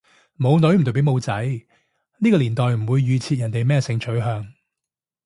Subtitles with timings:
[0.35, 1.45] 冇女唔代表冇仔，
[2.17, 4.51] 呢個年代唔會預設人哋咩性取向